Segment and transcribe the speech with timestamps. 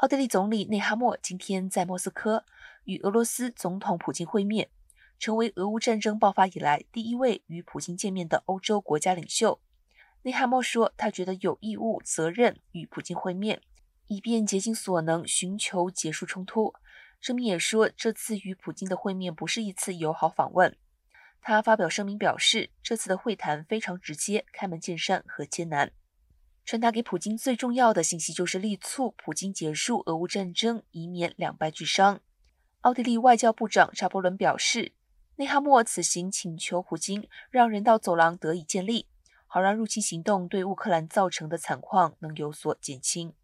[0.00, 2.46] 奥地利总理内哈默今天在莫斯科
[2.84, 4.70] 与俄罗斯总统普京会面，
[5.18, 9.60] 成为俄乌战争爆发以来第一位与普京见面的欧洲国家领袖。
[10.22, 13.60] 内哈默说，他觉得有义务、责任与普京会面，
[14.06, 16.72] 以便竭尽所能寻求结束冲突。
[17.20, 20.74] 声明也说，这次与普京的会面不是一次友好访问。
[21.42, 25.92] 他发表声明表示，这次的会谈非常直接、开门见山和艰难。
[26.64, 32.20] 传达给普京最重要的信息就是力促普京结束俄乌战争，以免两败俱伤。
[32.82, 34.92] 奥地利外交部长沙伯伦表示，
[35.36, 39.08] 内哈默此行请求普京让人道走廊得以建立，
[39.46, 43.34] 好让入侵行动对乌克兰造成的惨况能有所减轻。